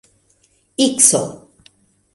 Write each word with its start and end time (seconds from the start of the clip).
ikso 0.85 1.23